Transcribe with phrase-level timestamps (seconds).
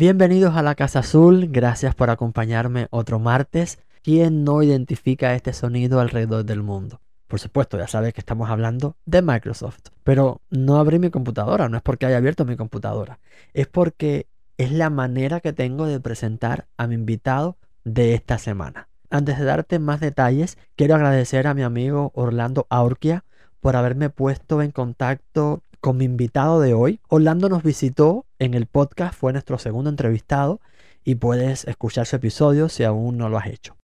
[0.00, 3.80] Bienvenidos a la Casa Azul, gracias por acompañarme otro martes.
[4.04, 7.00] ¿Quién no identifica este sonido alrededor del mundo?
[7.26, 11.76] Por supuesto, ya sabes que estamos hablando de Microsoft, pero no abrí mi computadora, no
[11.76, 13.18] es porque haya abierto mi computadora,
[13.54, 18.86] es porque es la manera que tengo de presentar a mi invitado de esta semana.
[19.10, 23.24] Antes de darte más detalles, quiero agradecer a mi amigo Orlando Aurquia
[23.58, 27.00] por haberme puesto en contacto con mi invitado de hoy.
[27.08, 30.60] Orlando nos visitó en el podcast, fue nuestro segundo entrevistado
[31.04, 33.76] y puedes escuchar su episodio si aún no lo has hecho.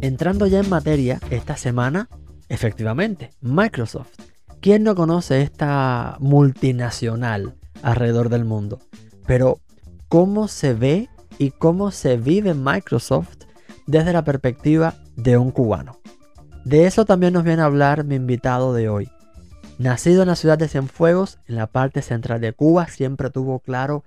[0.00, 2.08] Entrando ya en materia, esta semana,
[2.48, 4.10] efectivamente, Microsoft.
[4.60, 8.78] ¿Quién no conoce esta multinacional alrededor del mundo?
[9.26, 9.60] Pero,
[10.08, 11.08] ¿cómo se ve
[11.42, 13.46] y cómo se vive Microsoft
[13.88, 15.98] desde la perspectiva de un cubano?
[16.64, 19.10] De eso también nos viene a hablar mi invitado de hoy.
[19.76, 24.04] Nacido en la ciudad de Cienfuegos, en la parte central de Cuba, siempre tuvo claro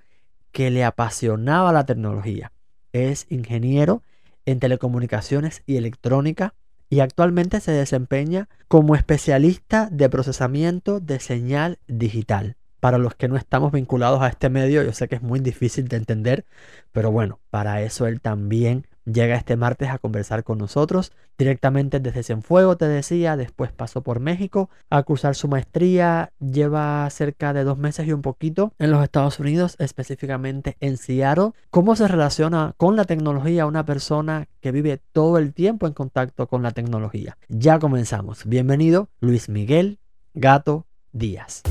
[0.53, 2.53] que le apasionaba la tecnología.
[2.93, 4.01] Es ingeniero
[4.45, 6.53] en telecomunicaciones y electrónica
[6.89, 12.55] y actualmente se desempeña como especialista de procesamiento de señal digital.
[12.85, 15.87] Para los que no estamos vinculados a este medio, yo sé que es muy difícil
[15.87, 16.45] de entender,
[16.91, 22.23] pero bueno, para eso él también Llega este martes a conversar con nosotros directamente desde
[22.23, 27.77] Cienfuego, te decía, después pasó por México a cursar su maestría, lleva cerca de dos
[27.77, 31.51] meses y un poquito en los Estados Unidos, específicamente en Seattle.
[31.69, 36.47] ¿Cómo se relaciona con la tecnología una persona que vive todo el tiempo en contacto
[36.47, 37.37] con la tecnología?
[37.47, 38.45] Ya comenzamos.
[38.45, 39.99] Bienvenido, Luis Miguel
[40.33, 41.61] Gato Díaz.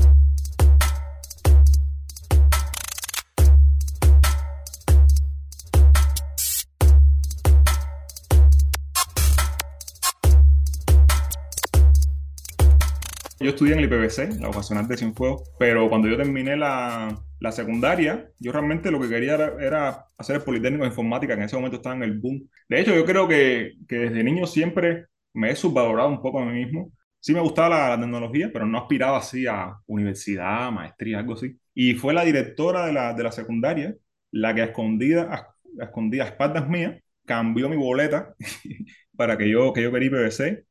[13.39, 17.51] Yo estudié en el IPBC, la vocacional de Cienfuegos, pero cuando yo terminé la, la
[17.51, 21.57] secundaria, yo realmente lo que quería era, hacer el Politécnico de Informática, que en ese
[21.57, 22.49] momento estaba en el boom.
[22.69, 26.45] De hecho, yo creo que, que desde niño siempre me he subvalorado un poco a
[26.45, 26.91] mí mismo.
[27.19, 31.57] Sí me gustaba la, tecnología, pero no aspiraba así a universidad, maestría, algo así.
[31.73, 33.95] Y fue la directora de la, de la secundaria
[34.31, 38.35] la que a escondida, a, escondida a espaldas mías cambió mi boleta
[39.17, 40.65] para que yo, que yo quería IPBC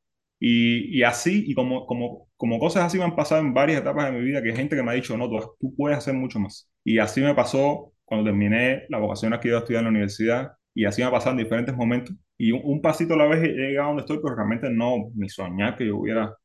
[0.46, 4.12] y, y, así, y como, como, como cosas así me han pasado en varias etapas
[4.12, 6.12] de mi vida, que hay gente que me ha dicho, no, tú, tú puedes hacer
[6.12, 6.68] mucho más.
[6.84, 10.52] Y así me pasó cuando terminé la vocación que iba a estudiar en la universidad,
[10.74, 12.14] y así me ha pasado en diferentes momentos.
[12.36, 15.30] Y un, pasito a la vez he llegado a donde estoy, pero realmente no, ni
[15.30, 16.36] soñar que yo hubiera,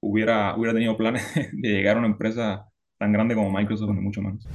[0.00, 2.64] hubiera, hubiera tenido planes de llegar a una empresa
[2.96, 4.46] tan grande como Microsoft, ni mucho menos.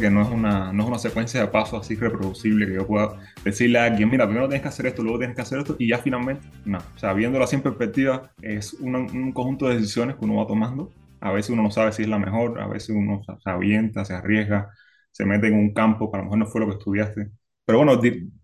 [0.00, 3.18] Que no es una, no es una secuencia de pasos así reproducible que yo pueda
[3.44, 5.88] decirle a alguien, mira, primero tienes que hacer esto, luego tienes que hacer esto, y
[5.88, 6.78] ya finalmente, no.
[6.78, 10.90] O sea, viéndolo así en perspectiva, es un, conjunto de decisiones que uno va tomando.
[11.20, 14.14] A veces uno no sabe si es la mejor, a veces uno se avienta, se
[14.14, 14.70] arriesga,
[15.10, 17.30] se mete en un campo que a lo mejor no fue lo que estudiaste.
[17.64, 18.00] Pero bueno,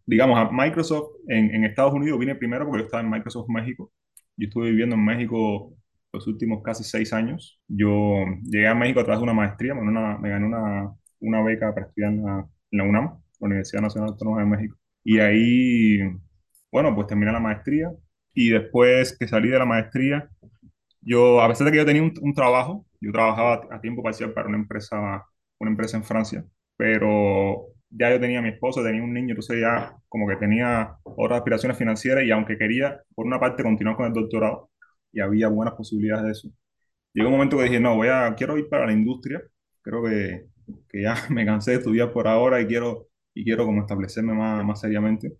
[0.07, 3.93] digamos, a Microsoft en, en Estados Unidos vine primero porque yo estaba en Microsoft México.
[4.37, 5.75] Yo estuve viviendo en México
[6.13, 7.61] los últimos casi seis años.
[7.69, 11.87] Yo llegué a México a través de una maestría, me gané una, una, beca para
[11.87, 13.05] estudiar en la, UNAM,
[13.41, 14.77] la Universidad Nacional Autónoma de México.
[15.05, 16.01] Y ahí,
[16.71, 17.91] bueno, pues terminé la maestría
[18.35, 20.29] y después que salí de la maestría,
[21.01, 24.49] yo, a pesar de que yo tenía un, trabajo, yo trabajaba a tiempo parcial para
[24.49, 25.27] una empresa,
[25.59, 26.45] una empresa en Francia,
[26.77, 30.97] pero ya yo tenía a mi esposa, tenía un niño, entonces ya como que tenía
[31.05, 34.71] otras aspiraciones financieras y aunque quería, por una parte, continuar con el doctorado,
[35.13, 36.49] y había buenas posibilidades de eso.
[37.15, 39.43] Llegó un momento que dije, no, voy a, quiero ir para la industria,
[39.83, 40.47] creo que,
[40.89, 44.65] que ya me cansé de estudiar por ahora y quiero, y quiero como establecerme más,
[44.65, 45.35] más seriamente.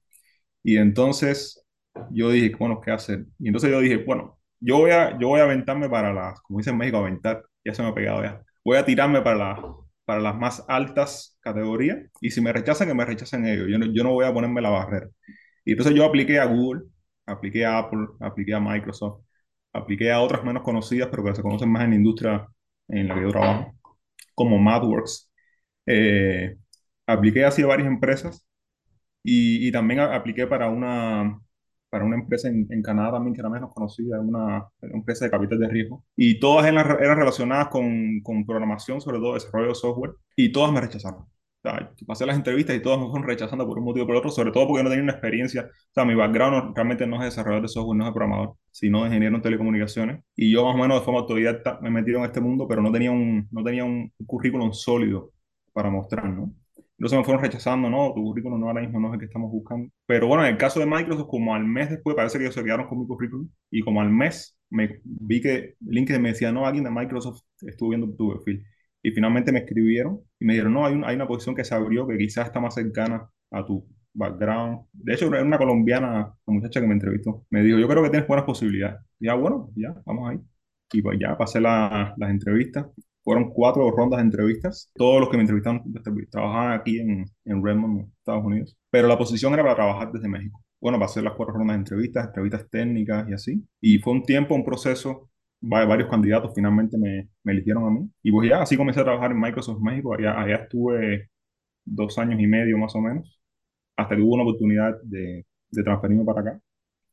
[0.63, 1.65] Y entonces
[2.11, 3.27] yo dije, bueno, ¿qué hacer?
[3.39, 6.59] Y entonces yo dije, bueno, yo voy a, yo voy a aventarme para las, como
[6.59, 8.43] dicen en México, aventar, ya se me ha pegado ya.
[8.65, 12.95] Voy a tirarme para, la, para las más altas categorías y si me rechazan, que
[12.95, 13.67] me rechacen ellos.
[13.71, 15.09] Yo no, yo no voy a ponerme la barrera.
[15.65, 16.83] Y entonces yo apliqué a Google,
[17.27, 19.23] apliqué a Apple, apliqué a Microsoft
[19.73, 22.49] apliqué a otras menos conocidas, pero que se conocen más en la industria
[22.89, 23.75] en la que yo trabajo,
[24.45, 25.31] como MathWorks.
[25.87, 26.57] Eh,
[27.07, 28.47] apliqué hacia varias empresas
[29.23, 31.41] y, también apliqué para una,
[31.91, 35.31] para una empresa en, en, Canadá también que era menos conocida, una, una empresa de
[35.31, 36.05] capital de riesgo.
[36.17, 40.73] Y todas eran, eran relacionadas con, con, programación, sobre todo desarrollo de software, y todas
[40.73, 41.27] me rechazaron.
[41.63, 44.31] Sea, pasé las entrevistas y todos me fueron rechazando por un motivo o por otro,
[44.31, 45.63] sobre todo porque no tenía una experiencia.
[45.71, 49.07] O sea, mi background realmente no es desarrollador de software, no es programador, sino de
[49.09, 50.25] ingeniero en telecomunicaciones.
[50.35, 52.83] Y yo más o menos de forma autodidacta me he metido en este mundo, pero
[52.83, 55.31] no tenía un, no tenía un currículum sólido
[55.73, 56.53] para mostrar, ¿no?
[56.99, 59.51] Entonces me fueron rechazando, no, tu currículum no ahora mismo no es el que estamos
[59.51, 59.89] buscando.
[60.07, 62.63] Pero bueno, en el caso de Microsoft, como al mes después, parece que ellos se
[62.63, 66.65] quedaron con mi currículum, y como al mes me vi que LinkedIn me decía, no,
[66.67, 68.65] alguien de Microsoft estuvo viendo tu perfil.
[69.03, 71.75] Y finalmente me escribieron y me dijeron, no, hay, un- hay una posición que se
[71.75, 74.87] abrió que quizás está más cercana a tu background.
[74.93, 76.09] De hecho, era una colombiana,
[76.47, 77.45] la muchacha que me entrevistó.
[77.51, 79.01] Me dijo, yo creo que tienes buenas posibilidades.
[79.21, 80.41] Y ya, bueno, ya, vamos ahí.
[80.93, 82.87] Y pues ya pasé la- las entrevistas.
[83.23, 84.91] Fueron cuatro rondas de entrevistas.
[84.95, 88.77] Todos los que me entrevistaron este, trabajaban aquí en, en Redmond, Estados Unidos.
[88.91, 90.63] Pero la posición era para trabajar desde México.
[90.81, 93.65] Bueno, pasé las cuatro rondas de entrevistas, entrevistas técnicas y así.
[93.81, 95.31] Y fue un tiempo, un proceso
[95.63, 98.11] varios candidatos finalmente me, me eligieron a mí.
[98.23, 100.15] Y pues ya, así comencé a trabajar en Microsoft México.
[100.15, 101.31] Allá, allá estuve
[101.85, 103.41] dos años y medio más o menos,
[103.97, 106.61] hasta que hubo una oportunidad de, de transferirme para acá.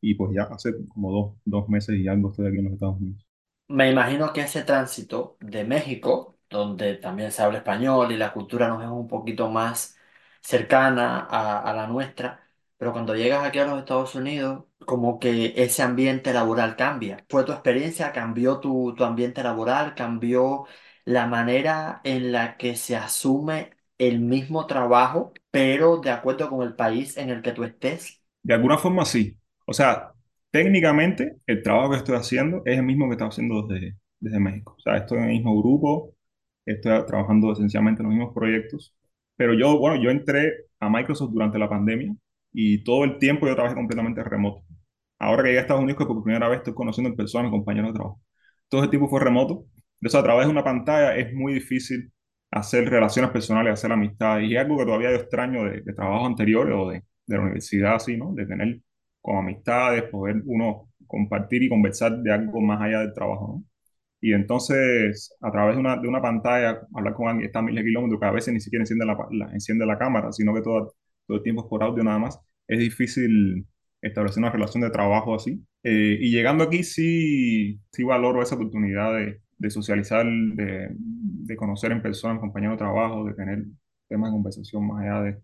[0.02, 2.98] Y pues ya hace como dos, dos meses y algo estoy aquí en los Estados
[3.02, 3.26] Unidos.
[3.68, 8.68] Me imagino que ese tránsito de México, donde también se habla español y la cultura
[8.68, 9.96] nos es un poquito más
[10.42, 12.49] cercana a, a la nuestra,
[12.80, 17.26] pero cuando llegas aquí a los Estados Unidos, como que ese ambiente laboral cambia.
[17.30, 18.14] ¿Fue tu experiencia?
[18.14, 19.96] ¿Cambió tu, tu ambiente laboral?
[19.96, 20.66] ¿Cambió
[21.06, 26.76] la manera en la que se asume el mismo trabajo, pero de acuerdo con el
[26.76, 28.24] país en el que tú estés?
[28.44, 29.38] De alguna forma sí.
[29.66, 30.14] O sea,
[30.52, 34.76] técnicamente el trabajo que estoy haciendo es el mismo que estaba haciendo desde, desde México.
[34.78, 36.16] O sea, estoy en el mismo grupo,
[36.66, 38.96] estoy trabajando esencialmente en los mismos proyectos.
[39.36, 42.16] Pero yo, bueno, yo entré a Microsoft durante la pandemia
[42.54, 44.64] y todo el tiempo yo trabajé completamente remoto.
[45.20, 47.90] Ahora que llegué a Estados Unidos, que por primera vez estoy conociendo en persona compañeros
[47.92, 48.22] de trabajo.
[48.70, 49.66] Todo ese tiempo fue remoto.
[50.02, 52.12] Entonces, a través de una pantalla es muy difícil
[52.52, 54.50] hacer relaciones personales, hacer amistades.
[54.50, 57.42] Y es algo que todavía yo extraño de, de trabajos anteriores o de, de la
[57.44, 58.34] universidad, así, ¿no?
[58.34, 58.80] De tener
[59.22, 63.64] con amistades, poder uno compartir y conversar de algo más allá del trabajo, ¿no?
[64.22, 67.84] Y entonces, a través de una, de una pantalla, hablar con alguien está a miles
[67.84, 69.18] de kilómetros, que a veces ni siquiera enciende la-
[69.54, 70.94] enciende la cámara, sino que todo,
[71.30, 73.68] todo el tiempo es por audio nada más, es difícil
[74.02, 75.64] establecer una relación de trabajo así.
[75.84, 81.94] Eh, y llegando aquí sí, sí valoro esa oportunidad de, de socializar, de, de conocer
[81.94, 83.66] en persona compañeros de trabajo, de tener
[84.10, 85.42] temas de conversación más allá de,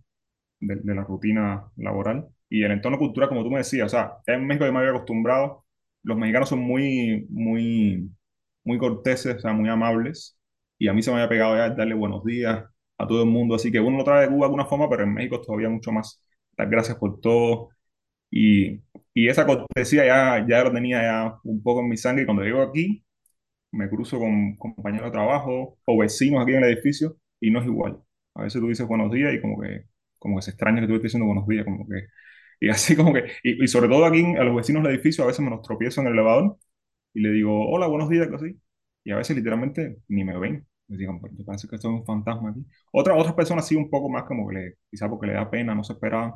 [0.60, 2.28] de, de la rutina laboral.
[2.50, 4.92] Y el entorno cultural, como tú me decías, o sea, en México yo me había
[4.92, 5.66] acostumbrado,
[6.04, 8.10] los mexicanos son muy, muy,
[8.64, 10.38] muy corteses, o sea, muy amables,
[10.78, 12.66] y a mí se me había pegado ya darle buenos días
[12.98, 15.04] a todo el mundo, así que uno lo trae de Cuba de alguna forma, pero
[15.04, 16.22] en México todavía mucho más.
[16.58, 17.70] Dar gracias por todo,
[18.32, 18.82] y,
[19.14, 22.44] y esa cortesía ya, ya lo tenía ya un poco en mi sangre, y cuando
[22.44, 23.04] llego aquí,
[23.72, 27.66] me cruzo con compañeros de trabajo o vecinos aquí en el edificio y no es
[27.66, 28.02] igual.
[28.36, 29.86] A veces tú dices buenos días y como que,
[30.20, 32.08] como que se extraña que tú estés diciendo buenos días, como que,
[32.60, 35.28] y así como que, y, y sobre todo aquí a los vecinos del edificio a
[35.28, 36.58] veces me los tropiezo en el elevador
[37.14, 38.60] y le digo, hola, buenos días, así,
[39.04, 40.68] y a veces literalmente ni me ven.
[40.88, 42.64] Me digo, me parece que esto es un fantasma aquí.
[42.92, 45.74] Otra, otras personas sí un poco más como que le, quizá porque le da pena,
[45.76, 46.34] no se esperaban,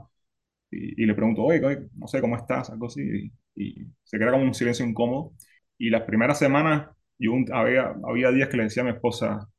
[0.71, 4.19] y, y le pregunto, oye, oye, no sé cómo estás, algo así, y, y se
[4.19, 5.33] queda como un silencio incómodo.
[5.79, 9.49] Y las primeras semanas, yo un- había, había días que le decía a mi esposa,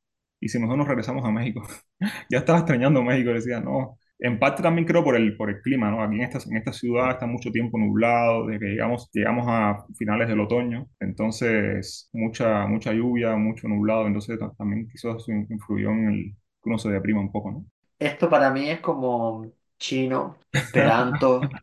[0.41, 1.63] y si nosotros nos regresamos a México,
[2.31, 4.00] ya estaba extrañando México, le decía, no.
[4.21, 6.03] En parte también creo por el, por el clima, ¿no?
[6.03, 9.85] Aquí en esta, en esta ciudad está mucho tiempo nublado, desde que llegamos, llegamos a
[9.99, 15.91] finales del otoño, entonces mucha, mucha lluvia, mucho nublado, entonces ta- también quizás eso influyó
[15.91, 16.25] en el
[16.63, 17.65] que uno se deprima un poco, ¿no?
[17.99, 21.57] Esto para mí es como chino, esperanto,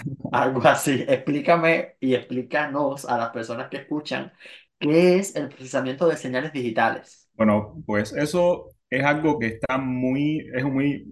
[0.30, 1.04] algo así.
[1.08, 4.32] Explícame y explícanos a las personas que escuchan
[4.78, 7.28] qué es el procesamiento de señales digitales.
[7.34, 8.68] Bueno, pues eso
[8.98, 11.06] es algo que está muy, es muy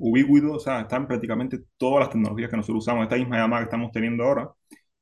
[0.50, 3.04] o sea, está en prácticamente todas las tecnologías que nosotros usamos.
[3.04, 4.50] Esta misma llamada que estamos teniendo ahora,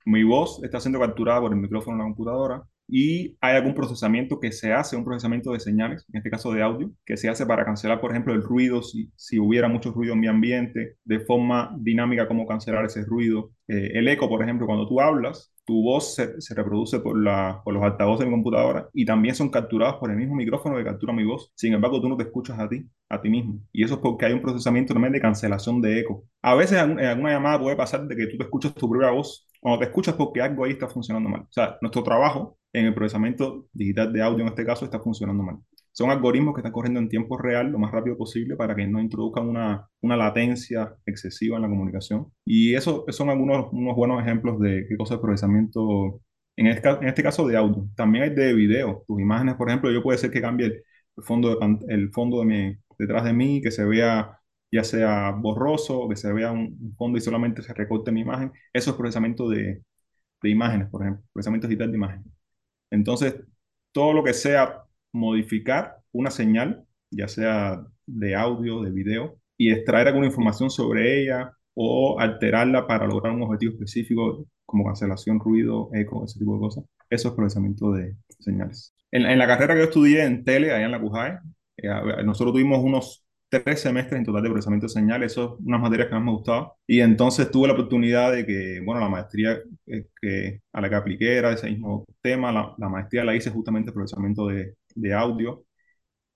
[0.04, 4.40] mi voz está siendo capturada por el micrófono de la computadora y hay algún procesamiento
[4.40, 7.46] que se hace, un procesamiento de señales, en este caso de audio, que se hace
[7.46, 11.20] para cancelar, por ejemplo, el ruido, si, si hubiera mucho ruido en mi ambiente, de
[11.20, 13.52] forma dinámica, cómo cancelar ese ruido.
[13.68, 17.60] Eh, el eco, por ejemplo, cuando tú hablas, tu voz se, se reproduce por, la,
[17.64, 20.84] por los altavoces de mi computadora y también son capturados por el mismo micrófono que
[20.84, 21.52] captura mi voz.
[21.54, 23.60] Sin embargo, tú no te escuchas a ti, a ti mismo.
[23.72, 26.24] Y eso es porque hay un procesamiento también de cancelación de eco.
[26.42, 29.46] A veces en, alguna llamada puede pasar de que tú te escuchas tu propia voz
[29.60, 31.42] cuando te escuchas porque algo ahí está funcionando mal.
[31.42, 35.42] O sea, nuestro trabajo en el procesamiento digital de audio en este caso está funcionando
[35.42, 35.56] mal.
[35.92, 39.00] Son algoritmos que están corriendo en tiempo real lo más rápido posible para que no
[39.00, 42.26] introduzcan una, una latencia excesiva en la comunicación.
[42.44, 46.20] Y eso, son algunos unos buenos ejemplos de qué cosa es procesamiento,
[46.56, 47.88] en este, en este caso de audio.
[47.96, 49.04] También hay de video.
[49.06, 50.66] Tus imágenes, por ejemplo, yo puede ser que cambie
[51.16, 54.36] el fondo, de, el fondo de mi, detrás de mí, que se vea
[54.72, 58.52] ya sea borroso, que se vea un fondo y solamente se recorte mi imagen.
[58.72, 59.82] Eso es procesamiento de,
[60.42, 62.26] de imágenes, por ejemplo, procesamiento digital de imágenes.
[62.90, 63.36] Entonces,
[63.92, 70.08] todo lo que sea modificar una señal, ya sea de audio, de video, y extraer
[70.08, 76.24] alguna información sobre ella o alterarla para lograr un objetivo específico, como cancelación, ruido, eco,
[76.24, 76.84] ese tipo de cosas.
[77.08, 78.94] Eso es procesamiento de señales.
[79.10, 81.38] En, en la carrera que yo estudié en tele, allá en la CUJAE,
[81.78, 81.88] eh,
[82.24, 86.08] nosotros tuvimos unos tres semestres en total de procesamiento de señales, eso es unas materias
[86.08, 86.72] que más me gustaba.
[86.86, 90.94] Y entonces tuve la oportunidad de que, bueno, la maestría eh, que, a la que
[90.94, 95.14] apliqué era ese mismo tema, la, la maestría la hice justamente en procesamiento de, de
[95.14, 95.64] audio.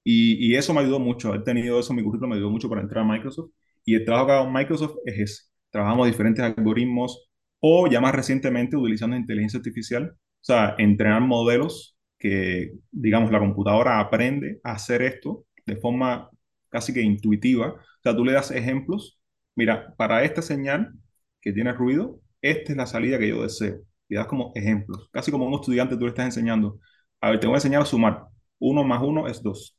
[0.04, 2.82] Y, y, eso me ayudó mucho, haber tenido eso mi currículum me ayudó mucho para
[2.82, 3.50] entrar a Microsoft.
[3.84, 5.42] Y el trabajo que hago en Microsoft es ese.
[5.70, 7.28] Trabajamos diferentes algoritmos
[7.60, 14.00] o ya más recientemente utilizando inteligencia artificial, o sea, entrenar modelos que, digamos, la computadora
[14.00, 16.30] aprende a hacer esto de forma
[16.68, 17.68] casi que intuitiva.
[17.74, 19.18] O sea, tú le das ejemplos.
[19.54, 20.92] Mira, para esta señal
[21.40, 23.80] que tiene ruido, esta es la salida que yo deseo.
[24.08, 25.08] Y das como ejemplos.
[25.12, 26.78] Casi como un estudiante tú le estás enseñando.
[27.20, 28.24] A ver, te voy a enseñar a sumar.
[28.64, 29.78] Uno más uno es dos.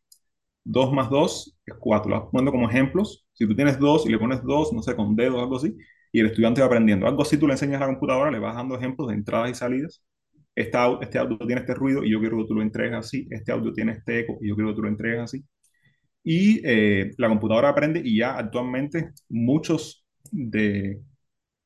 [0.64, 2.10] Dos más dos es cuatro.
[2.12, 3.26] Lo vas poniendo como ejemplos.
[3.34, 5.76] Si tú tienes dos y le pones dos, no sé, con dedos o algo así,
[6.12, 7.08] y el estudiante va aprendiendo.
[7.08, 9.56] Algo así tú le enseñas a la computadora, le vas dando ejemplos de entradas y
[9.56, 10.04] salidas.
[10.56, 13.28] Este, este audio tiene este ruido y yo quiero que tú lo entregues así.
[13.32, 15.46] Este audio tiene este eco y yo quiero que tú lo entregues así
[16.26, 21.02] y eh, la computadora aprende y ya actualmente muchos de,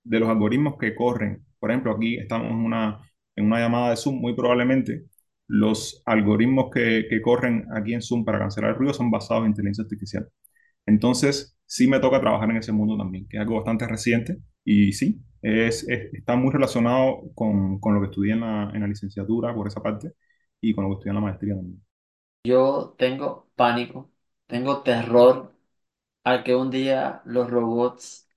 [0.03, 2.99] de, los algoritmos que corren, por ejemplo, aquí estamos en una,
[3.37, 5.05] en una llamada de Zoom, muy probablemente
[5.49, 9.49] los algoritmos que, que, corren aquí en Zoom para cancelar el ruido son basados en
[9.49, 10.29] inteligencia artificial.
[10.85, 14.93] Entonces, sí me toca trabajar en ese mundo también, que es algo bastante reciente y
[14.93, 18.87] sí, es, es, está muy relacionado con, con, lo que estudié en la, en la
[18.87, 20.13] licenciatura por esa parte
[20.61, 21.83] y con lo que estudié en la maestría también.
[22.45, 24.11] Yo tengo pánico
[24.49, 25.53] tengo terror
[26.23, 28.29] a que un día los robots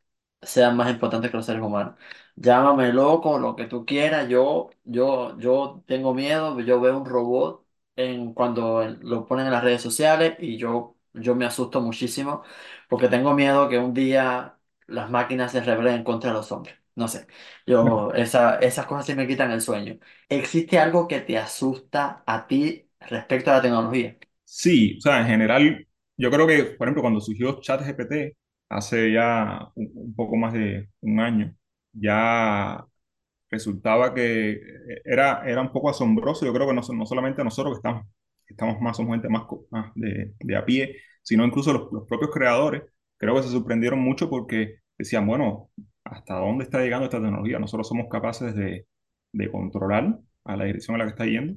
[0.43, 1.97] sean más importantes que los seres humanos.
[2.37, 4.29] Llámame loco, lo que tú quieras.
[4.29, 6.59] Yo, yo, yo tengo miedo.
[6.61, 11.35] Yo veo un robot en, cuando lo ponen en las redes sociales y yo, yo
[11.35, 12.43] me asusto muchísimo
[12.89, 16.77] porque tengo miedo que un día las máquinas se rebelen contra los hombres.
[16.95, 17.27] No sé,
[17.67, 19.99] yo, esa, esas cosas sí me quitan el sueño.
[20.29, 24.19] ¿Existe algo que te asusta a ti respecto a la tecnología?
[24.45, 25.87] Sí, o sea, en general
[26.17, 28.37] yo creo que, por ejemplo, cuando surgió ChatGPT
[28.69, 31.55] hace ya un, un, poco más de un año,
[31.93, 32.85] ya
[33.51, 34.61] resultaba que
[35.05, 36.47] era, era un poco asombroso.
[36.47, 38.07] Yo creo que no, no solamente nosotros que estamos,
[38.49, 42.31] estamos más, somos gente más, más de, de, a pie, sino incluso los, los, propios
[42.33, 42.83] creadores,
[43.19, 45.71] creo que se sorprendieron mucho porque decían, bueno,
[46.05, 47.59] ¿hasta dónde está llegando esta tecnología?
[47.59, 48.87] Nosotros somos capaces de,
[49.33, 51.55] de controlar a la dirección a la que está yendo.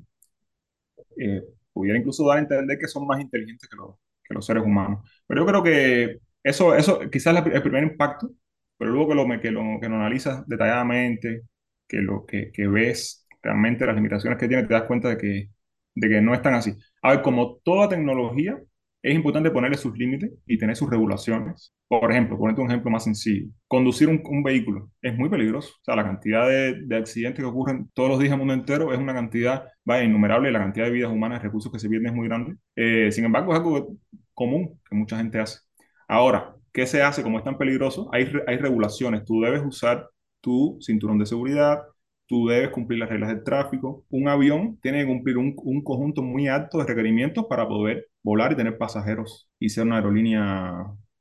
[1.17, 4.63] Eh, pudiera incluso dar a entender que son más inteligentes que los, que los seres
[4.63, 5.09] humanos.
[5.27, 8.29] Pero yo creo que eso, eso quizás el primer impacto,
[8.77, 11.43] pero luego que lo, que lo, que lo analizas detalladamente,
[11.87, 15.49] que lo que, que ves realmente las limitaciones que tiene, te das cuenta de que,
[15.95, 16.75] de que no están así.
[17.01, 18.59] A ver, como toda tecnología,
[19.05, 21.71] es importante ponerle sus límites y tener sus regulaciones.
[21.87, 23.47] Por ejemplo, ponerte un ejemplo más sencillo.
[23.67, 25.73] Conducir un, un vehículo es muy peligroso.
[25.79, 28.53] O sea, la cantidad de, de, accidentes que ocurren todos los días en el mundo
[28.55, 30.51] entero es una cantidad, vaya, innumerable.
[30.51, 32.55] La cantidad de vidas humanas, recursos que se pierden es muy grande.
[32.75, 33.95] Eh, sin embargo, es algo
[34.33, 35.59] común que mucha gente hace.
[36.07, 38.09] Ahora, ¿qué se hace como es tan peligroso?
[38.11, 39.23] Hay, hay regulaciones.
[39.25, 40.09] Tú debes usar
[40.41, 41.79] tu cinturón de seguridad,
[42.27, 44.05] tú debes cumplir las reglas del tráfico.
[44.09, 48.51] Un avión tiene que cumplir un, un, conjunto muy alto de requerimientos para poder volar
[48.51, 50.73] y tener pasajeros y ser una aerolínea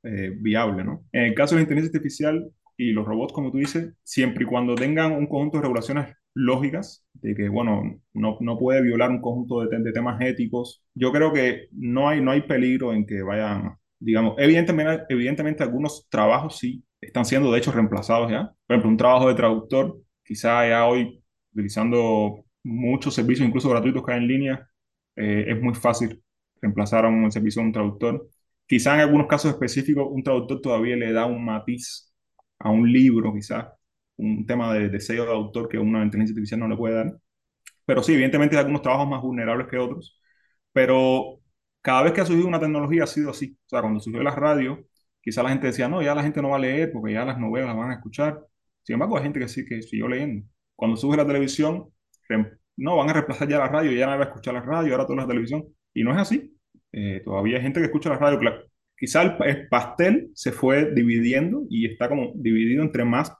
[0.03, 1.05] eh, viable, ¿no?
[1.13, 4.47] En el caso de la inteligencia artificial y los robots, como tú dices, siempre y
[4.47, 9.21] cuando tengan un conjunto de regulaciones lógicas, de que, bueno, no, no puede violar un
[9.21, 13.21] conjunto de, de, temas éticos, yo creo que no hay, no hay peligro en que
[13.21, 18.51] vayan, digamos, evidentemente, evidentemente algunos trabajos sí están siendo de hecho reemplazados ya.
[18.67, 24.11] Por ejemplo, un trabajo de traductor quizá ya hoy, utilizando muchos servicios, incluso gratuitos que
[24.13, 24.69] hay en línea,
[25.15, 26.21] eh, es muy fácil
[26.61, 28.27] reemplazar a un servicio de un traductor.
[28.67, 32.13] Quizá en algunos casos específicos un traductor todavía le da un matiz
[32.59, 33.73] a un libro, quizá
[34.17, 37.17] un tema de, de sello de autor que una inteligencia artificial no le puede dar.
[37.85, 40.19] Pero sí, evidentemente hay algunos trabajos más vulnerables que otros.
[40.73, 41.41] Pero
[41.85, 43.55] cada vez que ha surgido una tecnología ha sido así.
[43.67, 44.87] O sea, cuando surgió la radio,
[45.21, 47.37] quizá la gente decía, no, ya la gente no va a leer porque ya las
[47.37, 48.41] novelas las van a escuchar.
[48.81, 50.47] Sin embargo, hay gente que sí que siguió leyendo.
[50.75, 51.87] Cuando sube la televisión,
[52.77, 55.05] no, van a reemplazar ya la radio, ya no va a escuchar la radio, ahora
[55.05, 55.63] todo es la televisión.
[55.93, 56.57] Y no es así.
[56.91, 58.39] Eh, todavía hay gente que escucha la radio.
[58.39, 58.63] Claro.
[58.97, 63.31] Quizá el, el, pastel se fue dividiendo y está como dividido entre más,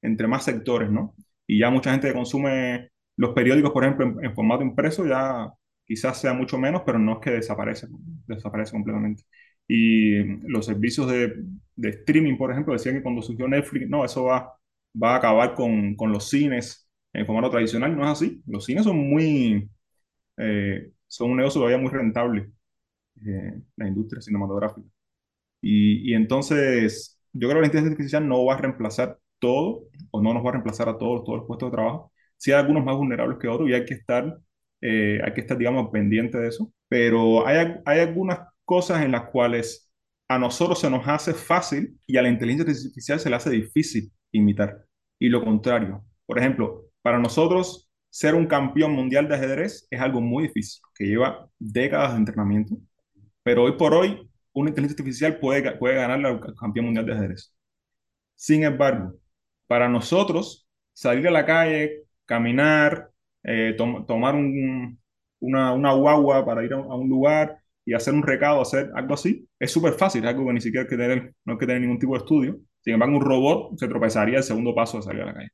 [0.00, 1.14] entre más sectores, ¿no?
[1.46, 5.52] Y ya mucha gente que consume los periódicos, por ejemplo, en formato impreso, ya
[5.86, 7.88] quizás sea mucho menos, pero no es que desaparece,
[8.26, 9.24] desaparece completamente.
[9.68, 11.34] Y los servicios de,
[11.76, 14.54] de streaming, por ejemplo, decían que cuando surgió Netflix, no, eso va,
[15.02, 17.96] va a acabar con, con los cines en formato tradicional.
[17.96, 18.42] No es así.
[18.46, 19.70] Los cines son muy,
[20.38, 22.50] eh, son un negocio todavía muy rentable,
[23.26, 24.88] eh, la industria cinematográfica.
[25.60, 30.22] Y, y entonces, yo creo que la inteligencia artificial no va a reemplazar todo, o
[30.22, 32.12] no nos va a reemplazar a todos, todos los puestos de trabajo.
[32.36, 34.38] Sí hay algunos más vulnerables que otros y hay que estar,
[34.86, 36.70] eh, hay que estar, digamos, pendiente de eso.
[36.88, 39.90] Pero hay, hay algunas cosas en las cuales
[40.28, 44.12] a nosotros se nos hace fácil y a la inteligencia artificial se le hace difícil
[44.32, 44.84] imitar.
[45.18, 46.04] Y lo contrario.
[46.26, 51.06] Por ejemplo, para nosotros ser un campeón mundial de ajedrez es algo muy difícil, que
[51.06, 52.76] lleva décadas de entrenamiento.
[53.42, 57.54] Pero hoy por hoy, una inteligencia artificial puede, puede ganarle al campeón mundial de ajedrez.
[58.34, 59.14] Sin embargo,
[59.66, 63.10] para nosotros, salir a la calle, caminar,
[63.44, 64.98] eh, tom tomar un,
[65.40, 69.14] una, una, guagua para ir a, a, un lugar y hacer un recado, hacer algo
[69.14, 71.66] así, es súper fácil, es algo que ni siquiera hay que tener, no hay que
[71.66, 72.58] tener ningún tipo de estudio.
[72.80, 75.50] Sin embargo, un robot se tropezaría el segundo paso de salir a la calle.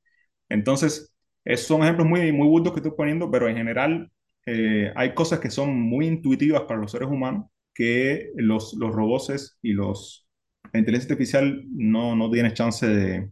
[0.49, 4.11] Entonces, esos son ejemplos muy, muy burdos que estoy poniendo, pero en general
[4.47, 9.59] eh, hay cosas que son muy intuitivas para los seres humanos que los, los robots
[9.63, 10.29] y los,
[10.73, 13.31] la inteligencia artificial no, no tienen chance de,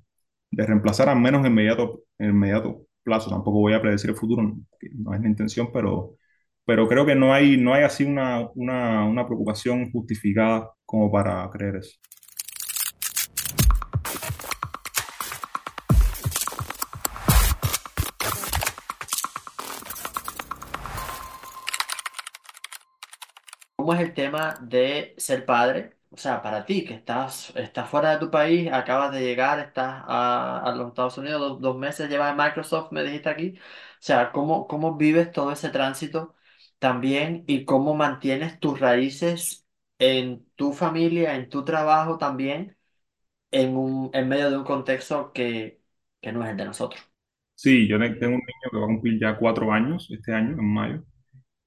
[0.51, 3.31] de reemplazar, al menos en inmediato, en inmediato plazo.
[3.31, 6.17] Tampoco voy a predecir el futuro, no, es mi intención, pero,
[6.65, 11.49] pero creo que no hay, no hay así una, una, una preocupación justificada como para
[11.51, 11.99] creer eso.
[23.77, 25.98] ¿Cómo es el tema de ser padre?
[26.19, 30.03] O sea, para ti, que estás, estás fuera de tu país, acabas de llegar, estás
[30.09, 33.55] a, a los Estados Unidos, dos, dos meses llevas en Microsoft, me dijiste aquí.
[33.57, 33.63] O
[34.01, 36.35] sea, ¿cómo, cómo vives todo ese tránsito
[36.81, 39.65] también y cómo mantienes tus raíces
[40.01, 42.77] en tu familia, en tu trabajo también,
[43.53, 45.83] en un, en medio de un contexto que,
[46.21, 47.03] que no es el de nosotros?
[47.57, 50.73] Sí, yo tengo un niño que va a cumplir ya cuatro años este año, en
[50.73, 51.05] mayo.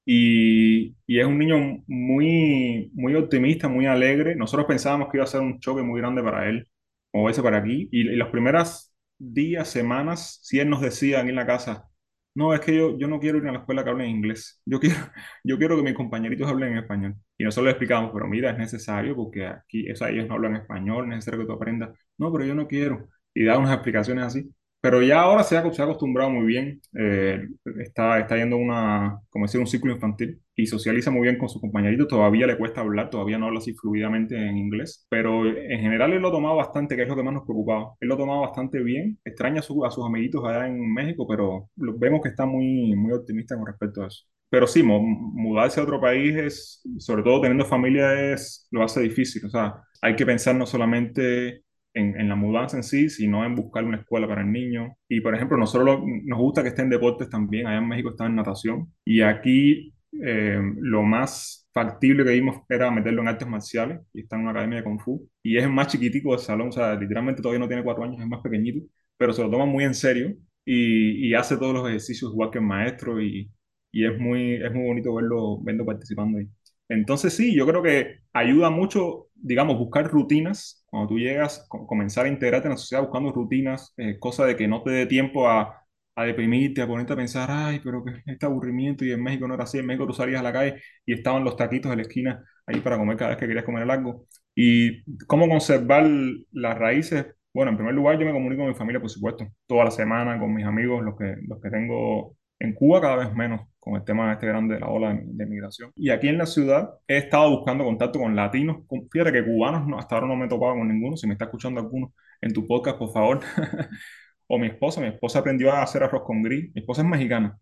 [0.04, 4.34] Y, y, es un niño muy, muy optimista, muy alegre.
[4.34, 6.68] Nosotros pensábamos que iba a ser un choque muy grande para él,
[7.12, 7.88] o ese para aquí.
[7.92, 11.88] Y, y las primeras días, semanas, si él nos decía aquí en la casa,
[12.34, 14.60] no, es que yo, yo no quiero ir a la escuela que hablen inglés.
[14.64, 14.96] Yo quiero,
[15.44, 17.16] yo quiero que mis compañeritos hablen en español.
[17.36, 21.04] Y nosotros le explicamos, pero mira, es necesario porque aquí, o ellos no hablan español,
[21.04, 21.90] es necesario que tú aprendas.
[22.18, 23.08] No, pero yo no quiero.
[23.34, 24.50] Y da unas explicaciones así.
[24.82, 27.40] Pero ya ahora se ha, se ha acostumbrado muy bien, eh,
[27.78, 31.60] está, está yendo una, como decir, un ciclo infantil y socializa muy bien con sus
[31.60, 32.08] compañeritos.
[32.08, 36.20] Todavía le cuesta hablar, todavía no habla así fluidamente en inglés, pero en general él
[36.20, 37.92] lo ha tomado bastante, que es lo que más nos preocupaba.
[38.00, 41.26] Él lo ha tomado bastante bien, extraña a, su, a sus amiguitos allá en México,
[41.28, 44.24] pero vemos que está muy, muy optimista con respecto a eso.
[44.50, 49.46] Pero sí, mudarse a otro país es, sobre todo teniendo familia, es, lo hace difícil.
[49.46, 51.62] O sea, hay que pensar no solamente
[51.94, 54.96] en, en, la mudanza en sí, sino en buscar una escuela para el niño.
[55.08, 57.66] Y por ejemplo, nosotros lo, nos gusta que esté en deportes también.
[57.66, 58.92] Allá en México está en natación.
[59.04, 64.00] Y aquí eh, lo más factible que vimos era meterlo en artes marciales.
[64.12, 65.28] Y está en una academia de Kung Fu.
[65.42, 66.68] Y es el más chiquitico del salón.
[66.68, 68.84] O sea, literalmente todavía no tiene cuatro años, es más pequeñito.
[69.16, 70.34] Pero se lo toma muy en serio.
[70.64, 73.20] Y, y hace todos los ejercicios igual que el maestro.
[73.22, 73.50] Y,
[73.92, 76.48] y es, muy, es muy bonito verlo, verlo participando ahí.
[76.88, 80.84] Entonces sí, yo creo que ayuda mucho, digamos, buscar rutinas.
[80.86, 84.68] Cuando tú llegas, comenzar a integrarte en la sociedad buscando rutinas, eh, cosa de que
[84.68, 88.46] no te dé tiempo a, a, deprimirte, a ponerte a pensar, ay, pero que este
[88.46, 91.14] aburrimiento y en México no era así, en México tú salías a la calle y
[91.14, 94.26] estaban los taquitos de la esquina ahí para comer cada vez que querías comer algo.
[94.54, 96.04] Y cómo conservar
[96.52, 97.26] las raíces.
[97.54, 100.38] Bueno, en primer lugar yo me comunico con mi familia, por supuesto, toda la semana,
[100.38, 104.04] con mis amigos, los que, los que tengo en Cuba cada vez menos con el
[104.04, 105.90] tema este grande de la ola de, de, migración.
[105.96, 108.78] Y aquí en la ciudad he estado buscando contacto con latinos.
[109.10, 111.16] Fíjate que cubanos no, hasta ahora no me he topado con ninguno.
[111.16, 113.40] Si me está escuchando alguno en tu podcast, por favor.
[114.46, 115.00] o mi esposa.
[115.00, 116.70] Mi esposa aprendió a hacer arroz con gris.
[116.74, 117.58] Mi esposa es mexicana.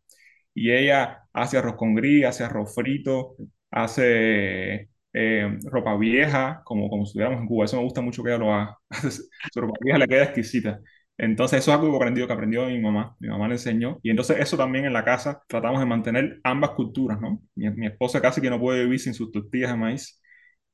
[0.55, 3.37] Y ella hace arroz con gris, hace arroz frito,
[3.71, 7.65] hace eh, ropa vieja, como, como estuviéramos en Cuba.
[7.65, 8.79] Eso me gusta mucho que ella lo haga.
[9.53, 10.81] Su ropa vieja le queda exquisita.
[11.23, 13.99] Entonces eso es algo que aprendió, que aprendió mi mamá, mi mamá le enseñó.
[14.03, 17.43] Y entonces eso también en la casa tratamos de mantener ambas culturas, ¿no?
[17.55, 20.21] Mi, mi esposa casi que no puede vivir sin sus tortillas de maíz.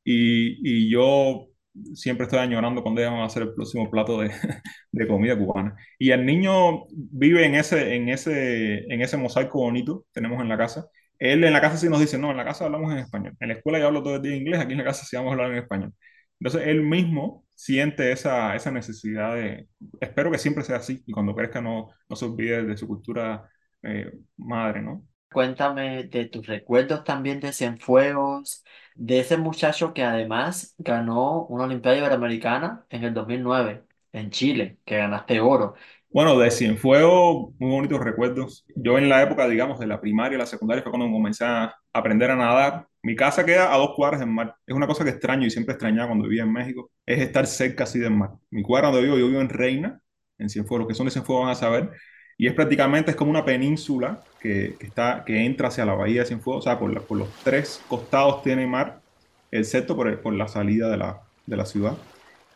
[0.04, 1.48] Y, y yo
[1.94, 4.30] siempre estoy añorando cuando ella va a hacer el próximo plato de,
[4.92, 5.76] de, comida cubana.
[5.98, 10.48] Y el niño vive en ese, en, ese, en ese mosaico bonito que tenemos en
[10.48, 10.86] la casa.
[11.18, 13.36] Él en la casa sí nos dice, no, en la casa hablamos en español.
[13.40, 15.30] En la escuela yo hablo todo el día inglés, aquí en la casa sí vamos
[15.30, 15.92] a hablar en español.
[16.40, 19.66] Entonces él mismo siente esa, esa necesidad de,
[20.00, 23.50] espero que siempre sea así y cuando crezca no, no se olvide de su cultura
[23.82, 25.04] eh, madre, ¿no?
[25.32, 28.62] Cuéntame de tus recuerdos también de Cienfuegos,
[28.94, 34.98] de ese muchacho que además ganó una Olimpiada Iberoamericana en el 2009 en Chile, que
[34.98, 35.74] ganaste oro.
[36.10, 38.64] Bueno, de Cienfuegos, muy bonitos recuerdos.
[38.74, 41.74] Yo en la época, digamos, de la primaria y la secundaria fue cuando comencé a
[41.92, 42.86] aprender a nadar.
[43.06, 44.56] Mi casa queda a dos cuadras del mar.
[44.66, 47.84] Es una cosa que extraño y siempre extrañaba cuando vivía en México, es estar cerca
[47.84, 48.30] así del mar.
[48.50, 50.00] Mi cuadra donde vivo, yo vivo en Reina,
[50.38, 50.80] en Cienfuegos.
[50.82, 51.90] Los que son de Cienfuegos van a saber.
[52.38, 56.20] Y es prácticamente, es como una península que, que está, que entra hacia la bahía
[56.22, 56.66] de Cienfuegos.
[56.66, 59.02] O sea, por, la- por los tres costados tiene mar,
[59.50, 61.98] excepto por, el- por la salida de la, de la ciudad.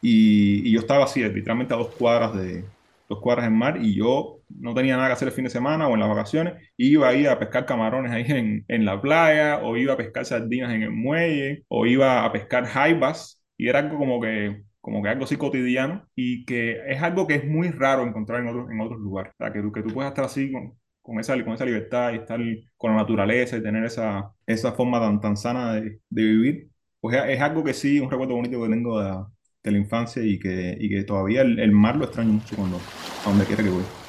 [0.01, 2.73] Y, y yo estaba así, literalmente a dos cuadras de
[3.09, 5.89] dos cuadras en mar y yo no tenía nada que hacer el fin de semana
[5.89, 9.59] o en las vacaciones, iba a ir a pescar camarones ahí en, en la playa
[9.63, 13.81] o iba a pescar sardinas en el muelle o iba a pescar jaibas y era
[13.81, 17.71] algo como que, como que algo así cotidiano y que es algo que es muy
[17.71, 19.33] raro encontrar en otros, en otros lugares.
[19.35, 22.17] O sea, que que tú puedas estar así con, con esa, con esa libertad y
[22.17, 22.41] estar
[22.77, 27.17] con la naturaleza y tener esa, esa forma tan, tan sana de, de vivir, pues
[27.17, 29.25] es, es algo que sí, un recuerdo bonito que tengo de,
[29.63, 32.79] de la infancia y que, y que todavía el, el mar lo extraño mucho cuando,
[33.25, 34.00] a donde quiera que voy.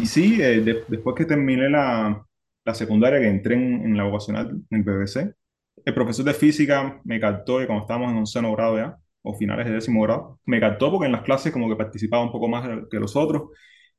[0.00, 2.24] Y sí, eh, de- después que terminé la,
[2.64, 5.32] la secundaria, que entré en, la vocacional, en el BBC,
[5.84, 9.66] el profesor de física me captó y cuando estábamos en onceavo grado ya, o finales
[9.66, 12.68] de décimo grado, me captó porque en las clases como que participaba un poco más
[12.90, 13.50] que los otros.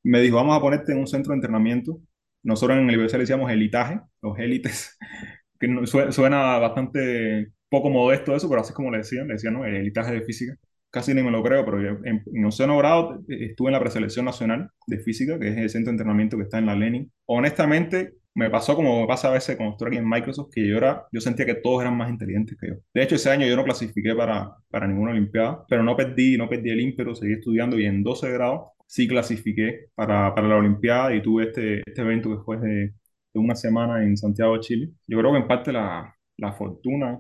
[0.04, 2.00] Me dijo, vamos a ponerte en un centro de entrenamiento.
[2.44, 4.98] Nosotros en el BBC le decíamos elitaje, los élites,
[5.60, 5.68] que
[6.12, 9.66] suena bastante poco modesto eso, pero así es como le decían, le decían, ¿no?
[9.66, 10.56] El elitaje de física.
[10.98, 14.26] Casi ni me lo creo, pero en, en onceavo grado eh, estuve en la preselección
[14.26, 17.12] nacional de física, que es el centro de entrenamiento que está en la Lenin.
[17.28, 20.76] Honestamente, me pasó como me pasa a veces cuando estoy aquí en Microsoft, que yo,
[20.76, 22.74] era, yo sentía que todos eran más inteligentes que yo.
[22.96, 26.50] De hecho, ese año yo no clasifiqué para, para ninguna Olimpiada, pero no perdí, no
[26.50, 31.14] perdí el ímpetu, seguí estudiando y en 12 grados sí clasifiqué para, para la Olimpiada
[31.14, 34.90] y tuve este, este evento fue de, de una semana en Santiago de Chile.
[35.06, 37.20] Yo creo que en parte la, la fortuna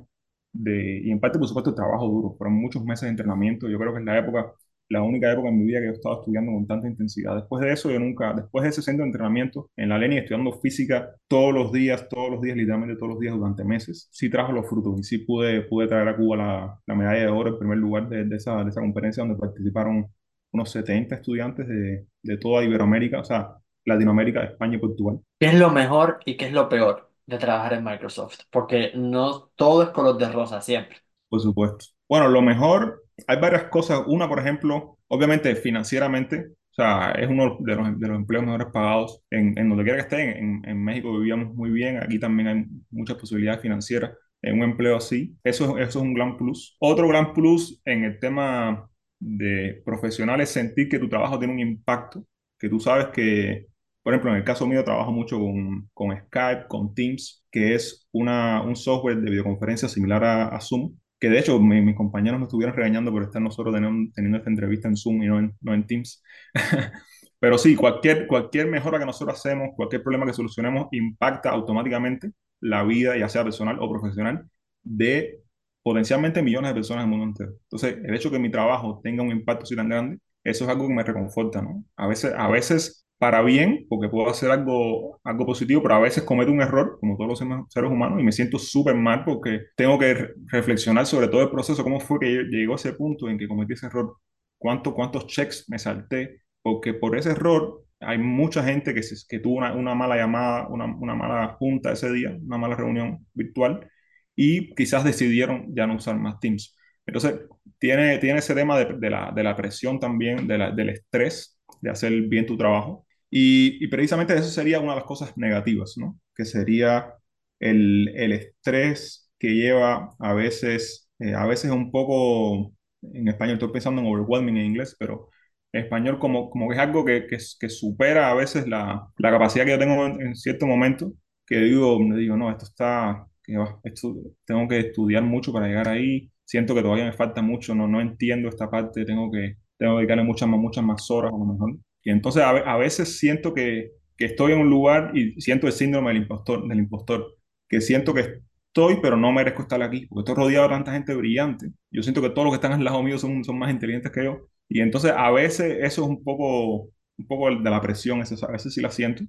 [0.63, 2.35] de, y en parte, por supuesto, trabajo duro.
[2.37, 3.67] Fueron muchos meses de entrenamiento.
[3.69, 4.51] Yo creo que es la época,
[4.89, 7.35] la única época en mi vida que yo he estado estudiando con tanta intensidad.
[7.35, 10.53] Después de eso, yo nunca, después de ese centro de entrenamiento en la Leni, estudiando
[10.61, 14.51] física todos los días, todos los días, literalmente todos los días durante meses, sí trajo
[14.51, 17.59] los frutos y sí pude, pude traer a Cuba la, la medalla de oro en
[17.59, 20.07] primer lugar de, de esa, de esa conferencia donde participaron
[20.51, 25.19] unos 70 estudiantes de, de toda Iberoamérica, o sea, Latinoamérica, España y Portugal.
[25.39, 28.39] ¿Qué es lo mejor y qué es lo peor de trabajar en Microsoft?
[28.49, 30.97] Porque no todo es color de rosa siempre.
[31.29, 31.85] Por supuesto.
[32.09, 34.01] Bueno, lo mejor, hay varias cosas.
[34.07, 38.67] Una, por ejemplo, obviamente financieramente, o sea, es uno de los, de los empleos mejores
[38.71, 40.29] pagados en, en donde quiera que estén.
[40.37, 44.11] En, en México vivíamos muy bien, aquí también hay muchas posibilidades financieras
[44.41, 45.35] en un empleo así.
[45.43, 46.77] Eso, eso es un gran plus.
[46.79, 51.59] Otro gran plus en el tema de profesional es sentir que tu trabajo tiene un
[51.59, 52.23] impacto,
[52.59, 53.67] que tú sabes que,
[54.07, 58.07] por ejemplo, en el caso mío trabajo mucho con, con Skype, con Teams, que es
[58.13, 62.39] una, un software de videoconferencia similar a, a Zoom que de hecho mi- mis compañeros
[62.39, 65.53] me estuvieron regañando por estar nosotros teniendo, teniendo esta entrevista en Zoom y no en,
[65.61, 66.23] no en Teams.
[67.39, 72.83] Pero sí, cualquier, cualquier mejora que nosotros hacemos, cualquier problema que solucionemos, impacta automáticamente la
[72.83, 74.47] vida, ya sea personal o profesional,
[74.83, 75.41] de
[75.83, 77.57] potencialmente millones de personas en el mundo entero.
[77.63, 80.69] Entonces, el hecho de que mi trabajo tenga un impacto así tan grande, eso es
[80.69, 81.83] algo que me reconforta, ¿no?
[81.95, 86.23] A veces, a veces para bien, porque puedo hacer algo, algo positivo, pero a veces
[86.23, 89.97] cometo un error, como todos los seres humanos, y me siento súper mal porque tengo
[89.97, 93.37] que re- reflexionar sobre todo el proceso, cómo fue que llegó a ese punto en
[93.39, 94.17] que cometí ese error,
[94.57, 99.39] cuánto, cuántos checks me salté, porque por ese error hay mucha gente que, se- que
[99.39, 103.89] tuvo una, una mala llamada, una, una mala junta ese día, una mala reunión virtual,
[104.35, 106.75] y quizás decidieron ya no usar más Teams.
[107.05, 107.39] Entonces,
[107.79, 111.59] tiene, tiene ese tema de, de la, de la presión también, de la- del estrés
[111.81, 115.95] de hacer bien tu trabajo y, y precisamente eso sería una de las cosas negativas,
[115.97, 116.19] ¿no?
[116.35, 117.13] Que sería
[117.59, 123.71] el, el estrés que lleva a veces, eh, a veces un poco, en español estoy
[123.71, 125.29] pensando en overwhelming en inglés, pero
[125.71, 129.31] en español como, como que es algo que, que, que supera a veces la, la
[129.31, 131.13] capacidad que yo tengo en, en cierto momento,
[131.45, 135.67] que digo, me digo, no, esto está, que va, esto, tengo que estudiar mucho para
[135.67, 139.57] llegar ahí, siento que todavía me falta mucho, no, no entiendo esta parte, tengo que,
[139.77, 141.77] tengo que dedicarle muchas más, muchas más horas a lo mejor.
[142.07, 145.73] Y entonces a, a veces siento que, que estoy en un lugar y siento el
[145.73, 147.35] síndrome del impostor, del impostor,
[147.67, 151.13] que siento que estoy, pero no merezco estar aquí, porque estoy rodeado de tanta gente
[151.13, 151.69] brillante.
[151.91, 154.23] Yo siento que todos los que están al lado mío son, son más inteligentes que
[154.23, 154.47] yo.
[154.69, 156.83] Y entonces a veces eso es un poco,
[157.17, 159.23] un poco de la presión, eso, a veces sí la siento.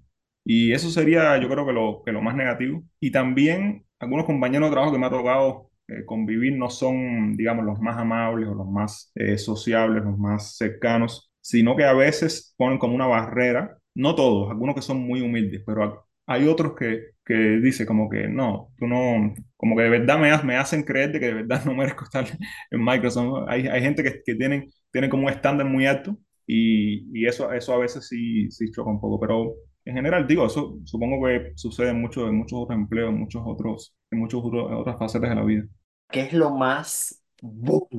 [0.45, 2.85] Y eso sería, yo creo que lo, que lo más negativo.
[3.01, 7.65] Y también algunos compañeros de trabajo que me ha tocado eh, convivir no son, digamos,
[7.65, 12.55] los más amables o los más eh, sociables, los más cercanos sino que a veces
[12.57, 17.13] ponen como una barrera, no todos, algunos que son muy humildes, pero hay otros que,
[17.25, 21.13] que dicen como que no, tú no, como que de verdad me, me hacen creer
[21.13, 22.27] de que de verdad no merezco estar
[22.71, 23.47] en Microsoft.
[23.49, 27.53] Hay, hay gente que, que tienen, tienen como un estándar muy alto y, y, eso,
[27.53, 31.53] eso a veces sí, sí choca un poco, pero en general, digo, eso supongo que
[31.57, 35.45] sucede mucho en muchos otros empleos, en muchos otros, en otros, otras facetas de la
[35.45, 35.65] vida.
[36.11, 37.23] ¿Qué es lo más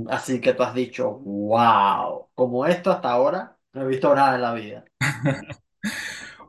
[0.09, 4.41] Así que tú has dicho, wow, como esto hasta ahora no he visto nada en
[4.41, 4.85] la vida.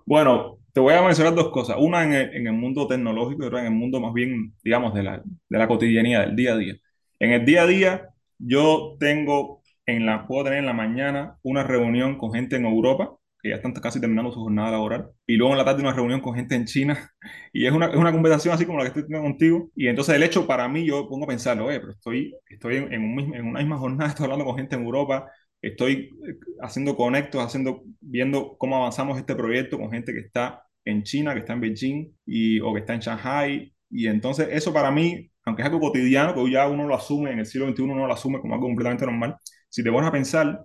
[0.07, 1.77] bueno, te voy a mencionar dos cosas.
[1.79, 4.95] Una en el, en el, mundo tecnológico y otra en el mundo más bien, digamos,
[4.95, 6.75] de la, de la cotidianidad, del día a día.
[7.19, 11.63] En el día a día, yo tengo, en la, puedo tener en la mañana una
[11.63, 15.53] reunión con gente en Europa que ya están casi terminando su jornada laboral, y luego
[15.53, 17.11] en la tarde una reunión con gente en China,
[17.53, 20.15] y es una, es una conversación así como la que estoy teniendo contigo, y entonces
[20.15, 23.47] el hecho para mí, yo pongo a pensar, oye, pero estoy, estoy en, un en
[23.47, 25.31] una misma jornada, estoy hablando con gente en Europa,
[25.63, 31.03] estoy eh, haciendo conectos, haciendo, viendo cómo avanzamos este proyecto con gente que está en
[31.03, 34.91] China, que está en Beijing, y, o que está en Shanghai, y entonces eso para
[34.91, 38.07] mí, aunque es algo cotidiano, que ya uno lo asume, en el siglo XXI uno
[38.07, 39.37] lo asume como algo completamente normal,
[39.69, 40.65] si te pones a pensar,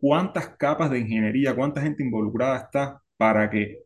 [0.00, 3.80] cuántas capas de ingeniería, cuánta gente involucrada está para que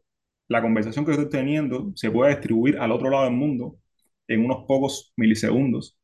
[0.48, 3.77] la conversación que estoy teniendo se pueda distribuir al otro lado del mundo
[4.29, 5.98] en unos pocos milisegundos.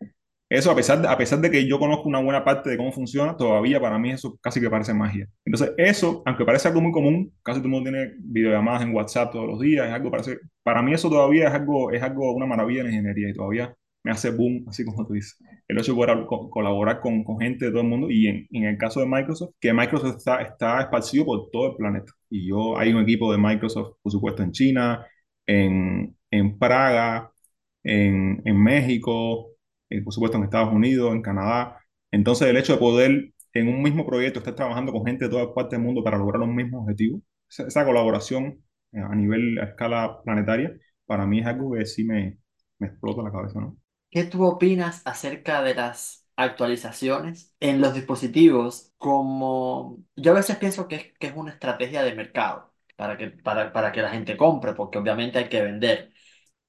[0.50, 2.90] Eso, a pesar, de, a pesar de que yo conozco una buena parte de cómo
[2.90, 5.28] funciona, todavía para mí eso casi que parece magia.
[5.44, 9.30] Entonces, eso, aunque parece algo muy común, casi todo el mundo tiene videollamadas en WhatsApp
[9.32, 12.46] todos los días, es algo, parece, para mí eso todavía es algo, es algo, una
[12.46, 15.38] maravilla en ingeniería y todavía me hace boom, así como tú dices.
[15.68, 18.64] El hecho de poder colaborar con, con, gente de todo el mundo y en, en,
[18.64, 22.12] el caso de Microsoft, que Microsoft está, está esparcido por todo el planeta.
[22.30, 25.06] Y yo, hay un equipo de Microsoft, por supuesto, en China,
[25.46, 27.32] en, en Praga,
[27.82, 29.50] en, en México,
[29.90, 31.78] eh, por supuesto en Estados Unidos, en Canadá.
[32.10, 35.48] Entonces, el hecho de poder en un mismo proyecto estar trabajando con gente de todas
[35.54, 39.64] partes del mundo para lograr los mismos objetivos, esa, esa colaboración eh, a nivel, a
[39.64, 40.72] escala planetaria,
[41.06, 42.38] para mí es algo que sí me,
[42.78, 43.76] me explota la cabeza, ¿no?
[44.10, 48.92] ¿Qué tú opinas acerca de las actualizaciones en los dispositivos?
[48.96, 53.28] Como yo a veces pienso que es, que es una estrategia de mercado para que,
[53.28, 56.10] para, para que la gente compre, porque obviamente hay que vender.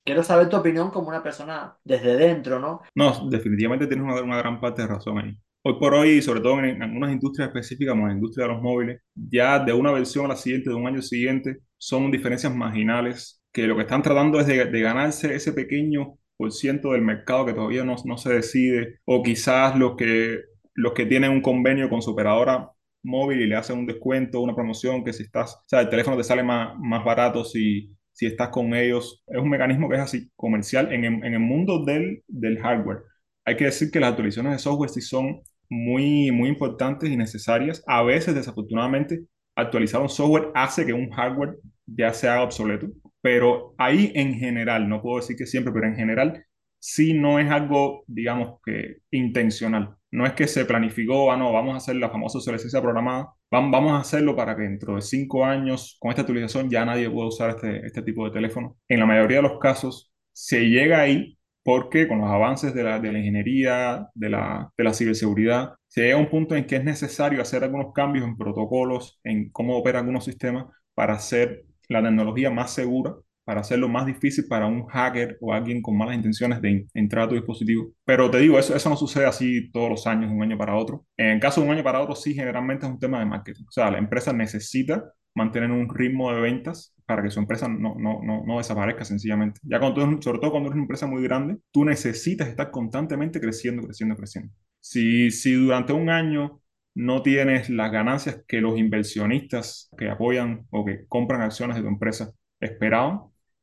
[0.04, 2.82] Quiero saber tu opinión como una persona desde dentro, ¿no?
[2.96, 5.38] No, definitivamente tienes una, una gran parte de razón ahí.
[5.64, 9.02] Hoy por hoy, sobre todo en, algunas industrias específicas, como la industria de los móviles,
[9.16, 13.66] ya de una versión a la siguiente, de un año siguiente, son diferencias marginales que
[13.68, 17.96] lo que están tratando es de, de ganarse ese pequeño del mercado que todavía no,
[18.06, 20.40] no se decide, o quizás los que,
[20.74, 22.70] los que tienen un convenio con su operadora
[23.04, 26.18] móvil y le hacen un descuento, una promoción, que si estás, o sea, el teléfono
[26.18, 29.24] te sale más, más barato si, si estás con ellos.
[29.28, 33.04] Es un mecanismo que es así, comercial, en, en el mundo del, del hardware.
[33.46, 37.84] Hay que decir que las actualizaciones de software sí son muy, muy importantes y necesarias.
[37.88, 39.26] A veces, desafortunadamente,
[39.56, 42.88] actualizar un software hace que un hardware ya sea obsoleto
[43.22, 46.46] pero ahí en general, no puedo decir que siempre, pero en general
[46.80, 49.96] sí no es algo, digamos, que intencional.
[50.12, 53.92] No es que se planificó, ah, no, vamos a hacer la famosa obsolescencia programada, vamos
[53.92, 57.52] a hacerlo para que dentro de cinco años, con esta actualización, ya nadie pueda usar
[57.52, 58.78] este, este tipo de teléfono.
[58.88, 63.00] En la mayoría de los casos, se llega ahí porque con los avances de la,
[63.00, 66.78] de la ingeniería, de la, de la ciberseguridad, se llega a un punto en que
[66.78, 72.02] es necesario hacer algunos cambios en protocolos, en cómo opera algunos sistemas para hacer la
[72.02, 76.62] tecnología más segura para hacerlo más difícil para un hacker o alguien con malas intenciones
[76.62, 77.92] de entrar a tu dispositivo.
[78.06, 81.06] Pero te digo, eso, eso no sucede así todos los años, un año para otro.
[81.18, 83.64] En caso de un año para otro, sí, generalmente es un tema de marketing.
[83.68, 87.96] O sea, la empresa necesita mantener un ritmo de ventas para que su empresa no,
[87.98, 89.60] no, no, no desaparezca sencillamente.
[89.64, 93.40] Ya cuando tú, sobre todo cuando eres una empresa muy grande, tú necesitas estar constantemente
[93.42, 94.54] creciendo, creciendo, creciendo.
[94.80, 96.62] Si, si durante un año
[97.00, 101.88] no tienes las ganancias que los inversionistas que apoyan o que compran acciones de tu
[101.88, 103.22] empresa esperaban,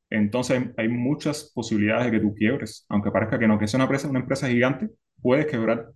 [0.08, 2.86] entonces hay muchas posibilidades de que tú quiebres.
[2.88, 4.88] Aunque parezca que no, que es una empresa, una empresa gigante,
[5.20, 5.90] puedes quebrar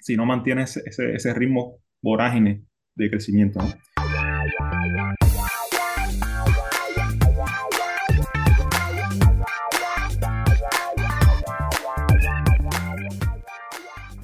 [0.00, 2.64] si no mantienes ese, ese ritmo vorágine
[2.96, 3.60] de crecimiento.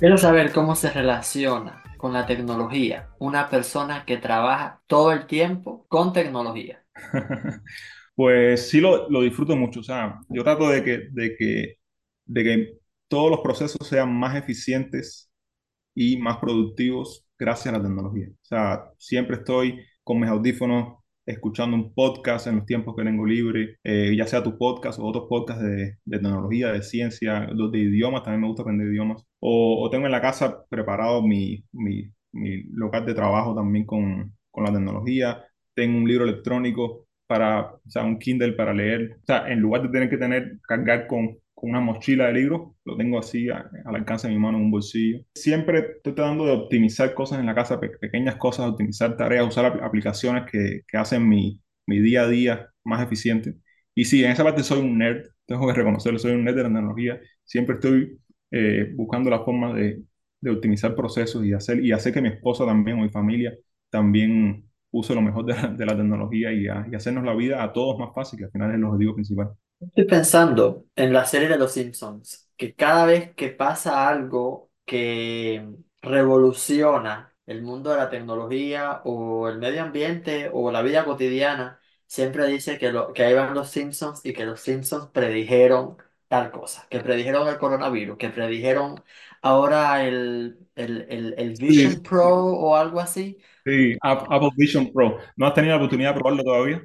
[0.01, 5.87] Quiero saber cómo se relaciona con la tecnología, una persona que trabaja todo el tiempo
[5.89, 6.85] con tecnología?
[8.15, 9.81] pues sí lo, lo, disfruto mucho.
[9.81, 11.79] O sea, yo trato de que, de, que,
[12.25, 12.79] de que
[13.09, 15.31] todos los procesos sean más eficientes
[15.95, 18.29] y más productivos gracias a la tecnología.
[18.31, 23.27] O sea, siempre estoy con mis audífonos escuchando un podcast en los tiempos que tengo
[23.27, 27.79] libre, eh, ya sea tu podcast o otros podcasts de, de, tecnología, de ciencia, de
[27.79, 29.25] idiomas, también me gusta aprender idiomas.
[29.41, 34.33] O, o tengo en la casa preparado mi, mi, mi, local de trabajo también con,
[34.51, 39.27] con la tecnología, tengo un libro electrónico para, o sea, un Kindle para leer, o
[39.27, 42.97] sea, en lugar de tener que tener, cargar con, con una mochila de libros, lo
[42.99, 45.21] tengo así a- al alcance de mi mano en un bolsillo.
[45.35, 49.67] Siempre estoy tratando de optimizar cosas en la casa, pe- pequeñas cosas, optimizar tareas, usar
[49.75, 53.57] apl- aplicaciones que, que hacen mi, mi día a día más eficiente.
[53.95, 56.63] Y sí, en esa parte soy un nerd, tengo que reconocerlo, soy un nerd de
[56.65, 57.21] la tecnología.
[57.45, 58.19] Siempre estoy
[58.51, 60.03] eh, buscando la forma de,
[60.41, 63.55] de optimizar procesos y hacer, y hacer que mi esposa también o mi familia
[63.91, 67.63] también use lo mejor de la, de la tecnología y, a- y hacernos la vida
[67.63, 69.51] a todos más fácil, que al final es el objetivo principal.
[69.89, 75.67] Estoy pensando en la serie de Los Simpsons, que cada vez que pasa algo que
[76.03, 82.47] revoluciona el mundo de la tecnología o el medio ambiente o la vida cotidiana, siempre
[82.47, 85.97] dice que, lo, que ahí van los Simpsons y que los Simpsons predijeron
[86.29, 89.03] tal cosa, que predijeron el coronavirus, que predijeron
[89.43, 93.39] ahora el, el, el, el Sí, Vision Pro o algo así.
[93.67, 95.19] Sí, App- Apple Vision Pro.
[95.37, 96.83] ¿No has tenido la oportunidad de probarlo todavía?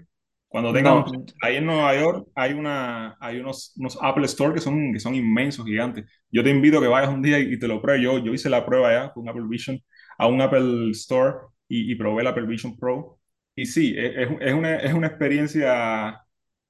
[0.51, 1.03] Cuando tengas un...
[1.03, 4.99] No, Ahí en Nueva York hay, una, hay unos, unos Apple Store que son, que
[4.99, 6.05] son inmensos, gigantes.
[6.31, 8.03] Yo te invito a que vayas un día y, y te lo pruebes.
[8.03, 9.79] Yo, yo hice la prueba ya con Apple Vision
[10.17, 11.37] a un Apple Store
[11.69, 13.19] y, y probé el Apple Vision Pro.
[13.55, 16.21] Y sí, es, es es una, es una experiencia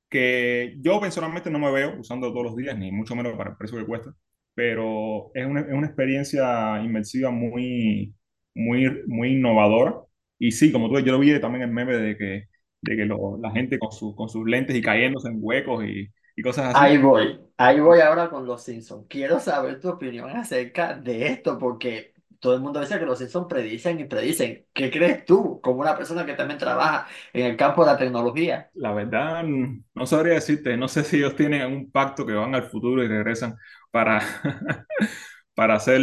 [0.09, 3.57] que yo personalmente no me veo usando todos los días, ni mucho menos para el
[3.57, 4.13] precio que cuesta,
[4.53, 8.13] pero es una, es una experiencia inmersiva muy,
[8.55, 9.95] muy, muy innovadora.
[10.39, 12.45] Y sí, como tú, yo lo vi también el meme de que,
[12.81, 16.07] de que lo- la gente con, su- con sus lentes y cayéndose en huecos y,
[16.35, 16.85] y cosas así.
[16.85, 19.05] Ahí voy, ahí voy ahora con los Simpsons.
[19.09, 23.47] Quiero saber tu opinión acerca de esto porque todo el mundo dice que los Simpsons
[23.49, 24.65] predicen y predicen.
[24.73, 28.71] ¿Qué crees tú como una persona que también trabaja en el campo de la tecnología?
[28.73, 32.63] La verdad, no sabría decirte, no sé si ellos tienen un pacto que van al
[32.69, 33.55] futuro y regresan
[33.91, 34.21] para,
[35.55, 36.01] para hacer,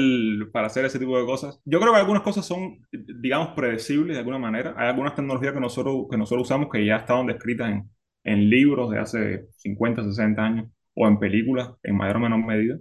[0.52, 1.60] para hacer ese tipo de cosas.
[1.64, 4.74] Yo creo que algunas cosas son, digamos, predecibles de alguna manera.
[4.76, 7.90] Hay algunas tecnologías que nosotros, que nosotros usamos que ya estaban descritas en,
[8.24, 12.78] en libros de hace 50, 60 años o en películas en mayor o menor medida.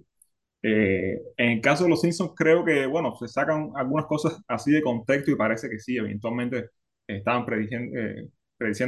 [0.64, 4.72] Eh, en el caso de los Simpsons, creo que, bueno, se sacan algunas cosas así
[4.72, 6.72] de contexto y parece que sí, eventualmente
[7.08, 7.98] estaban prediciendo,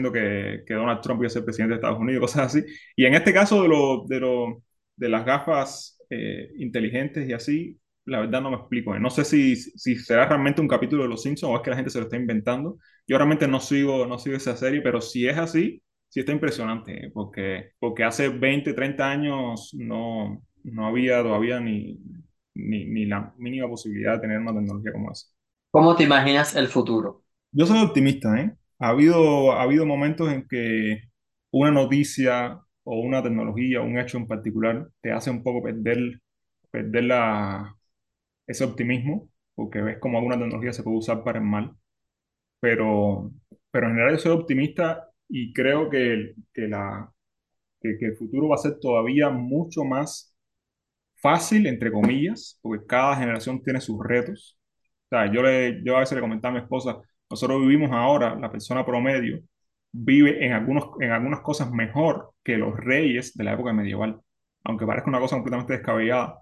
[0.09, 2.65] eh, que, que Donald Trump iba a ser presidente de Estados Unidos, cosas así.
[2.95, 4.63] Y en este caso de, lo, de, lo,
[4.95, 8.95] de las gafas eh, inteligentes y así, la verdad no me explico.
[8.95, 8.99] eh.
[8.99, 11.75] No sé si, si será realmente un capítulo de los Simpsons o es que la
[11.77, 12.77] gente se lo está inventando.
[13.07, 17.07] Yo realmente no sigo, no sigo esa serie, pero si es así, sí está impresionante,
[17.07, 21.97] eh, porque, porque hace 20, 30 años no no había todavía ni,
[22.53, 25.27] ni, ni la mínima posibilidad de tener una tecnología como esa.
[25.71, 27.23] ¿Cómo te imaginas el futuro?
[27.51, 28.55] Yo soy optimista, ¿eh?
[28.79, 31.01] Ha habido, ha habido momentos en que
[31.51, 36.21] una noticia o una tecnología, un hecho en particular, te hace un poco perder,
[36.71, 37.75] perder la,
[38.47, 41.75] ese optimismo, porque ves como alguna tecnología se puede usar para el mal,
[42.59, 43.31] pero,
[43.71, 47.11] pero en general yo soy optimista y creo que, que, la,
[47.81, 50.35] que el futuro va a ser todavía mucho más
[51.17, 54.57] fácil, entre comillas, porque cada generación tiene sus retos.
[55.05, 58.35] O sea, yo, le, yo a veces le comentaba a mi esposa, nosotros vivimos ahora,
[58.35, 59.41] la persona promedio
[59.91, 64.19] vive en, algunos, en algunas cosas mejor que los reyes de la época medieval,
[64.63, 66.39] aunque parezca una cosa completamente descabellada.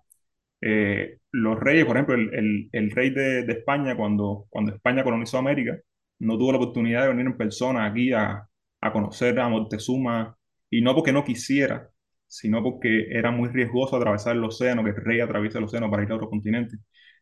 [0.61, 5.77] Eh, los reyes, por ejemplo, el, rey de, España, cuando, cuando España colonizó América,
[6.19, 8.47] no tuvo la oportunidad de venir en persona aquí a,
[8.81, 10.37] a conocer a Montezuma,
[10.69, 11.89] y no porque no quisiera,
[12.27, 16.03] sino porque era muy riesgoso atravesar el océano, que el rey atraviesa el océano para
[16.03, 16.77] ir a otro continente.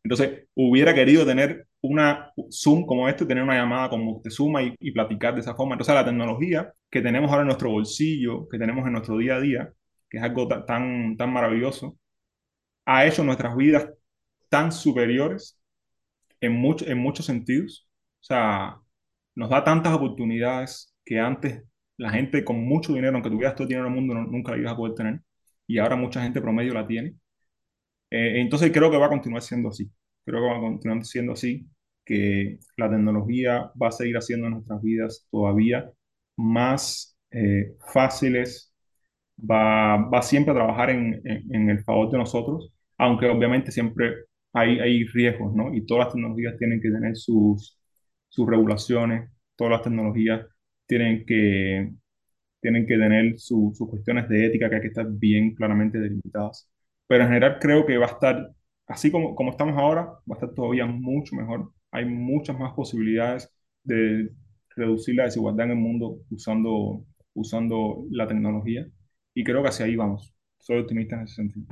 [0.05, 4.91] Entonces, hubiera querido tener una Zoom como este, tener una llamada con Moctezuma y, y
[4.93, 5.75] platicar de esa forma.
[5.75, 9.41] Entonces, la tecnología que tenemos ahora en nuestro bolsillo, que tenemos en nuestro día a
[9.41, 9.73] día,
[10.09, 11.97] que es algo ta- tan, tan maravilloso,
[12.85, 13.89] ha hecho nuestras vidas
[14.49, 15.59] tan superiores
[16.41, 17.89] en, mucho- en muchos sentidos.
[18.21, 18.77] O sea,
[19.35, 21.63] nos da tantas oportunidades que antes
[21.97, 24.73] la gente con mucho dinero, aunque tuvieras todo el dinero del mundo, nunca la ibas
[24.73, 25.21] a poder tener.
[25.67, 27.15] Y ahora mucha gente promedio la tiene.
[28.09, 29.91] Eh, entonces creo que va a continuar siendo así.
[30.25, 31.67] Creo que va a continuar siendo así,
[32.05, 35.91] que la tecnología va a seguir haciendo nuestras vidas todavía
[36.37, 38.73] más eh, fáciles,
[39.39, 44.13] va, va siempre a trabajar en, en- el favor de nosotros, aunque obviamente siempre
[44.53, 45.73] hay, hay riesgos, ¿no?
[45.73, 47.79] Y todas las tecnologías tienen que tener sus,
[48.29, 50.45] sus regulaciones, todas las tecnologías
[50.87, 51.91] tienen que,
[52.61, 56.69] tienen que tener su- sus cuestiones de ética que hay que estar bien claramente delimitadas.
[57.07, 58.51] Pero en general creo que va a estar,
[58.87, 61.71] así como, como estamos ahora, va a estar todavía mucho mejor.
[61.91, 63.51] Hay muchas más posibilidades
[63.83, 64.29] de
[64.75, 68.87] reducir la desigualdad en el mundo usando, usando la tecnología.
[69.33, 70.33] Y creo que hacia ahí vamos.
[70.59, 71.67] Soy optimista en ese sentido.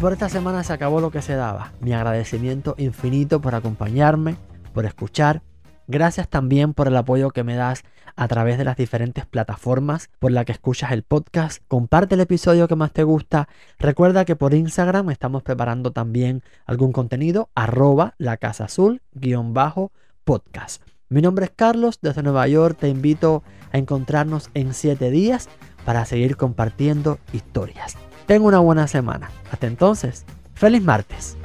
[0.00, 1.72] Por esta semana se acabó lo que se daba.
[1.80, 4.36] Mi agradecimiento infinito por acompañarme,
[4.72, 5.42] por escuchar.
[5.88, 7.82] Gracias también por el apoyo que me das
[8.16, 11.62] a través de las diferentes plataformas por las que escuchas el podcast.
[11.68, 13.48] Comparte el episodio que más te gusta.
[13.78, 19.92] Recuerda que por Instagram estamos preparando también algún contenido, arroba la casa azul guion bajo
[20.24, 20.82] podcast.
[21.10, 25.50] Mi nombre es Carlos, desde Nueva York te invito a encontrarnos en 7 días
[25.84, 27.98] para seguir compartiendo historias.
[28.30, 29.28] Tengo una buena semana.
[29.50, 30.24] Hasta entonces,
[30.54, 31.36] feliz martes.